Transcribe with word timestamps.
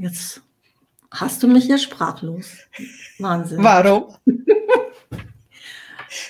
Jetzt 0.00 0.40
hast 1.10 1.42
du 1.42 1.48
mich 1.48 1.66
ja 1.66 1.76
sprachlos. 1.76 2.46
Wahnsinn. 3.18 3.62
Warum? 3.62 4.14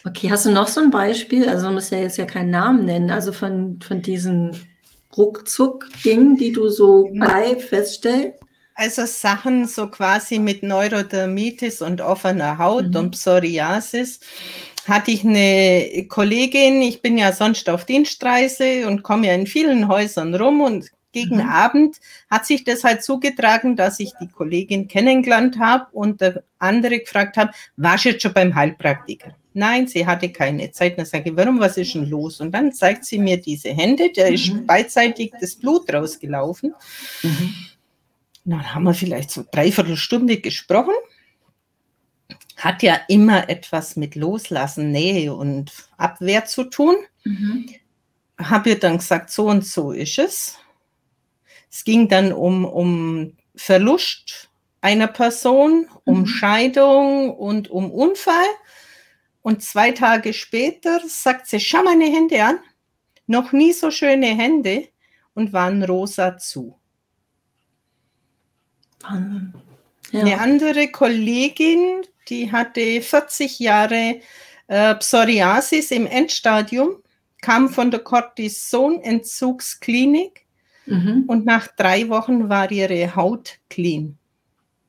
okay, 0.04 0.28
hast 0.28 0.46
du 0.46 0.50
noch 0.50 0.66
so 0.66 0.80
ein 0.80 0.90
Beispiel? 0.90 1.48
Also 1.48 1.66
man 1.66 1.74
muss 1.74 1.90
ja 1.90 1.98
jetzt 1.98 2.18
ja 2.18 2.24
keinen 2.24 2.50
Namen 2.50 2.84
nennen, 2.84 3.10
also 3.10 3.32
von, 3.32 3.78
von 3.80 4.02
diesen 4.02 4.56
Ruckzuck-Dingen, 5.16 6.36
die 6.36 6.50
du 6.50 6.68
so 6.68 7.08
bei 7.14 7.56
feststellst? 7.56 8.40
Also 8.74 9.06
Sachen 9.06 9.68
so 9.68 9.88
quasi 9.88 10.40
mit 10.40 10.64
Neurodermitis 10.64 11.80
und 11.80 12.00
offener 12.00 12.58
Haut 12.58 12.88
mhm. 12.88 12.96
und 12.96 13.10
Psoriasis 13.12 14.18
hatte 14.88 15.12
ich 15.12 15.24
eine 15.24 16.06
Kollegin, 16.08 16.82
ich 16.82 17.02
bin 17.02 17.18
ja 17.18 17.32
sonst 17.32 17.68
auf 17.68 17.84
Dienstreise 17.84 18.88
und 18.88 19.04
komme 19.04 19.28
ja 19.28 19.34
in 19.34 19.46
vielen 19.46 19.86
Häusern 19.86 20.34
rum 20.34 20.60
und 20.60 20.90
gegen 21.12 21.36
mhm. 21.36 21.48
Abend 21.48 21.96
hat 22.30 22.46
sich 22.46 22.64
das 22.64 22.84
halt 22.84 23.02
zugetragen, 23.02 23.76
dass 23.76 24.00
ich 24.00 24.12
die 24.20 24.28
Kollegin 24.28 24.88
kennengelernt 24.88 25.58
habe 25.58 25.86
und 25.92 26.20
der 26.20 26.42
andere 26.58 27.00
gefragt 27.00 27.36
habe, 27.36 27.52
warst 27.76 28.04
du 28.04 28.10
jetzt 28.10 28.22
schon 28.22 28.32
beim 28.32 28.54
Heilpraktiker? 28.54 29.34
Nein, 29.52 29.88
sie 29.88 30.06
hatte 30.06 30.30
keine 30.30 30.70
Zeit. 30.70 30.98
Dann 30.98 31.06
sage 31.06 31.30
ich, 31.30 31.36
warum, 31.36 31.58
was 31.58 31.76
ist 31.76 31.94
denn 31.94 32.08
los? 32.08 32.40
Und 32.40 32.52
dann 32.52 32.72
zeigt 32.72 33.04
sie 33.04 33.18
mir 33.18 33.40
diese 33.40 33.70
Hände, 33.70 34.10
da 34.14 34.26
ist 34.26 34.52
mhm. 34.52 34.66
beidseitig 34.66 35.32
das 35.40 35.56
Blut 35.56 35.92
rausgelaufen. 35.92 36.74
Mhm. 37.22 37.54
Dann 38.44 38.74
haben 38.74 38.84
wir 38.84 38.94
vielleicht 38.94 39.30
so 39.30 39.44
dreiviertel 39.50 39.96
Stunde 39.96 40.38
gesprochen. 40.38 40.94
Hat 42.56 42.82
ja 42.82 43.00
immer 43.08 43.48
etwas 43.48 43.96
mit 43.96 44.14
Loslassen, 44.14 44.92
Nähe 44.92 45.34
und 45.34 45.72
Abwehr 45.96 46.44
zu 46.44 46.64
tun. 46.64 46.96
Mhm. 47.24 47.68
Habe 48.38 48.70
ihr 48.70 48.78
dann 48.78 48.98
gesagt, 48.98 49.30
so 49.30 49.46
und 49.46 49.66
so 49.66 49.92
ist 49.92 50.18
es. 50.18 50.58
Es 51.70 51.84
ging 51.84 52.08
dann 52.08 52.32
um, 52.32 52.64
um 52.64 53.36
Verlust 53.54 54.50
einer 54.80 55.06
Person, 55.06 55.86
um 56.04 56.20
mhm. 56.20 56.26
Scheidung 56.26 57.36
und 57.36 57.70
um 57.70 57.90
Unfall. 57.90 58.48
Und 59.42 59.62
zwei 59.62 59.92
Tage 59.92 60.32
später 60.32 61.00
sagt 61.06 61.46
sie, 61.46 61.60
schau 61.60 61.82
meine 61.82 62.06
Hände 62.06 62.42
an. 62.42 62.58
Noch 63.26 63.52
nie 63.52 63.72
so 63.72 63.90
schöne 63.90 64.26
Hände 64.26 64.88
und 65.34 65.52
waren 65.52 65.84
rosa 65.84 66.38
zu. 66.38 66.78
Wahnsinn. 69.00 69.52
Ja. 70.10 70.20
Eine 70.20 70.40
andere 70.40 70.88
Kollegin, 70.88 72.02
die 72.28 72.50
hatte 72.50 73.00
40 73.00 73.60
Jahre 73.60 74.20
äh, 74.66 74.94
Psoriasis 74.96 75.92
im 75.92 76.06
Endstadium, 76.06 76.96
kam 77.40 77.68
von 77.68 77.92
der 77.92 78.00
Cortisonentzugsklinik 78.00 80.44
mhm. 80.90 81.24
und 81.26 81.46
nach 81.46 81.68
drei 81.68 82.08
Wochen 82.08 82.48
war 82.48 82.70
ihre 82.70 83.14
Haut 83.16 83.58
clean. 83.68 84.18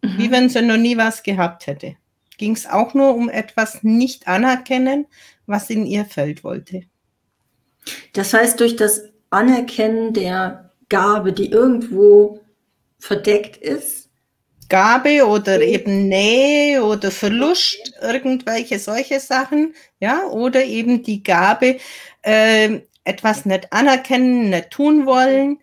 Mhm. 0.02 0.18
Wie 0.18 0.32
wenn 0.32 0.50
sie 0.50 0.62
noch 0.62 0.78
nie 0.78 0.98
was 0.98 1.24
gehabt 1.24 1.68
hätte. 1.68 1.96
Ging 2.38 2.54
es 2.54 2.66
auch 2.66 2.94
nur 2.94 3.16
um 3.16 3.30
etwas 3.30 3.84
nicht 3.84 4.28
anerkennen, 4.28 5.06
was 5.46 5.70
in 5.70 5.86
ihr 5.86 6.06
Feld 6.06 6.44
wollte. 6.44 6.84
Das 8.14 8.34
heißt, 8.34 8.60
durch 8.60 8.76
das 8.76 9.02
Anerkennen 9.30 10.14
der 10.14 10.72
Gabe, 10.90 11.34
die 11.34 11.52
irgendwo 11.52 12.42
verdeckt 13.00 13.58
ist, 13.58 14.10
Gabe 14.70 15.28
oder 15.28 15.62
eben 15.62 16.08
Nähe 16.08 16.82
oder 16.84 17.12
Verlust, 17.12 17.94
irgendwelche 18.02 18.80
solche 18.80 19.20
Sachen, 19.20 19.76
ja, 20.00 20.24
oder 20.28 20.64
eben 20.64 21.04
die 21.04 21.24
Gabe, 21.24 21.78
äh, 22.22 22.80
etwas 23.04 23.46
nicht 23.46 23.74
anerkennen, 23.74 24.50
nicht 24.50 24.72
tun 24.72 25.06
wollen, 25.06 25.60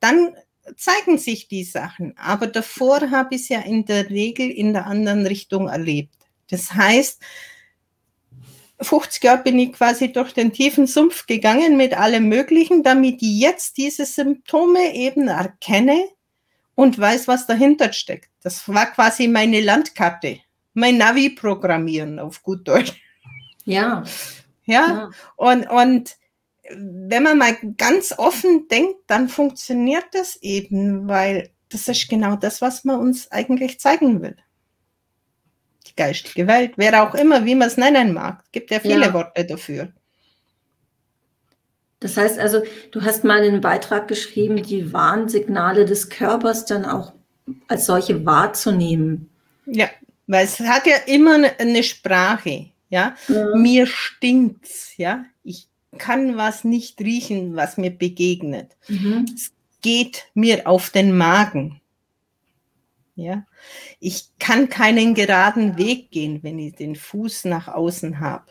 dann 0.00 0.34
zeigen 0.76 1.18
sich 1.18 1.48
die 1.48 1.64
Sachen. 1.64 2.16
Aber 2.18 2.46
davor 2.46 3.10
habe 3.10 3.34
ich 3.34 3.42
es 3.42 3.48
ja 3.48 3.60
in 3.60 3.84
der 3.84 4.10
Regel 4.10 4.50
in 4.50 4.72
der 4.72 4.86
anderen 4.86 5.26
Richtung 5.26 5.68
erlebt. 5.68 6.14
Das 6.50 6.72
heißt, 6.72 7.22
50 8.80 9.24
Jahre 9.24 9.42
bin 9.42 9.58
ich 9.58 9.72
quasi 9.72 10.12
durch 10.12 10.32
den 10.32 10.52
tiefen 10.52 10.86
Sumpf 10.86 11.26
gegangen 11.26 11.76
mit 11.76 11.94
allem 11.94 12.28
Möglichen, 12.28 12.82
damit 12.82 13.22
ich 13.22 13.40
jetzt 13.40 13.76
diese 13.76 14.06
Symptome 14.06 14.94
eben 14.94 15.28
erkenne 15.28 16.08
und 16.74 16.98
weiß, 16.98 17.26
was 17.26 17.46
dahinter 17.46 17.92
steckt. 17.92 18.30
Das 18.42 18.68
war 18.68 18.86
quasi 18.86 19.26
meine 19.26 19.60
Landkarte, 19.60 20.38
mein 20.74 20.96
Navi-Programmieren 20.96 22.20
auf 22.20 22.42
gut 22.42 22.68
Deutsch. 22.68 22.92
Ja. 23.64 24.04
Ja, 24.64 24.86
ja. 24.86 25.10
Und, 25.36 25.68
und 25.68 26.16
wenn 26.70 27.22
man 27.22 27.38
mal 27.38 27.56
ganz 27.76 28.14
offen 28.16 28.68
denkt, 28.68 28.96
dann 29.06 29.28
funktioniert 29.28 30.06
das 30.12 30.36
eben, 30.42 31.08
weil 31.08 31.50
das 31.70 31.88
ist 31.88 32.08
genau 32.08 32.36
das, 32.36 32.60
was 32.60 32.84
man 32.84 32.98
uns 32.98 33.30
eigentlich 33.30 33.78
zeigen 33.80 34.22
will. 34.22 34.36
Die 35.86 35.96
geistige 35.96 36.46
Welt, 36.46 36.72
wer 36.76 37.02
auch 37.02 37.14
immer, 37.14 37.44
wie 37.44 37.54
man 37.54 37.68
es 37.68 37.76
nennen 37.76 38.12
mag. 38.12 38.44
Gibt 38.52 38.70
ja 38.70 38.80
viele 38.80 39.06
ja. 39.06 39.12
Worte 39.12 39.44
dafür. 39.44 39.92
Das 42.00 42.16
heißt 42.16 42.38
also, 42.38 42.62
du 42.92 43.02
hast 43.02 43.24
mal 43.24 43.42
einen 43.42 43.60
Beitrag 43.60 44.06
geschrieben, 44.06 44.62
die 44.62 44.92
Warnsignale 44.92 45.84
des 45.84 46.08
Körpers 46.08 46.64
dann 46.64 46.84
auch 46.84 47.12
als 47.66 47.86
solche 47.86 48.24
wahrzunehmen. 48.24 49.30
Ja, 49.66 49.88
weil 50.26 50.44
es 50.44 50.60
hat 50.60 50.86
ja 50.86 50.96
immer 51.06 51.38
eine 51.58 51.82
Sprache. 51.82 52.66
Ja, 52.90 53.16
ja. 53.26 53.56
mir 53.56 53.86
stinkt's. 53.86 54.96
Ja, 54.96 55.24
ich 55.42 55.68
kann 55.98 56.36
was 56.36 56.64
nicht 56.64 57.00
riechen, 57.00 57.56
was 57.56 57.76
mir 57.76 57.90
begegnet. 57.90 58.76
Mhm. 58.88 59.26
Es 59.34 59.52
geht 59.82 60.26
mir 60.34 60.66
auf 60.66 60.90
den 60.90 61.16
Magen. 61.16 61.80
Ja, 63.14 63.44
ich 63.98 64.28
kann 64.38 64.68
keinen 64.68 65.14
geraden 65.14 65.76
Weg 65.76 66.12
gehen, 66.12 66.38
wenn 66.42 66.58
ich 66.60 66.76
den 66.76 66.94
Fuß 66.94 67.46
nach 67.46 67.66
außen 67.66 68.20
habe. 68.20 68.46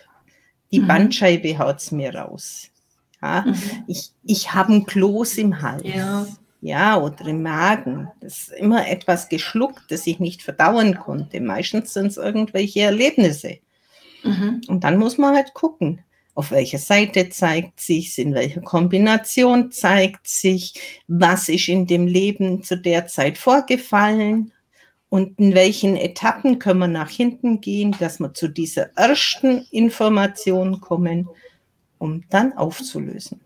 Die 0.71 0.81
mhm. 0.81 0.87
Bandscheibe 0.87 1.57
haut's 1.57 1.91
mir 1.91 2.13
raus. 2.13 2.69
Ja, 3.21 3.45
mhm. 3.47 3.55
Ich, 3.87 4.11
ich 4.25 4.53
habe 4.53 4.73
ein 4.73 4.85
Kloß 4.85 5.37
im 5.37 5.61
Hals. 5.61 5.83
Ja. 5.85 6.27
ja, 6.59 7.01
oder 7.01 7.27
im 7.27 7.43
Magen. 7.43 8.09
Das 8.19 8.39
ist 8.39 8.51
immer 8.51 8.87
etwas 8.89 9.29
geschluckt, 9.29 9.83
das 9.89 10.05
ich 10.05 10.19
nicht 10.19 10.43
verdauen 10.43 10.99
konnte. 10.99 11.39
Meistens 11.39 11.93
sind 11.93 12.07
es 12.07 12.17
irgendwelche 12.17 12.81
Erlebnisse. 12.81 13.59
Mhm. 14.23 14.61
Und 14.67 14.83
dann 14.83 14.97
muss 14.97 15.17
man 15.17 15.35
halt 15.35 15.53
gucken, 15.53 16.03
auf 16.37 16.51
welcher 16.51 16.77
Seite 16.77 17.29
zeigt 17.29 17.79
sich, 17.79 18.15
in 18.19 18.35
welcher 18.35 18.61
Kombination 18.61 19.71
zeigt 19.71 20.27
sich, 20.27 20.75
was 21.07 21.49
ist 21.49 21.67
in 21.67 21.87
dem 21.87 22.05
Leben 22.05 22.61
zu 22.61 22.77
der 22.77 23.07
Zeit 23.07 23.39
vorgefallen? 23.39 24.53
Und 25.09 25.39
in 25.39 25.55
welchen 25.55 25.95
Etappen 25.95 26.59
können 26.59 26.81
wir 26.81 26.87
nach 26.87 27.09
hinten 27.09 27.59
gehen, 27.59 27.95
dass 27.99 28.19
wir 28.19 28.35
zu 28.35 28.49
dieser 28.49 28.95
ersten 28.95 29.65
Information 29.71 30.79
kommen, 30.79 31.27
um 31.97 32.23
dann 32.29 32.53
aufzulösen. 32.53 33.41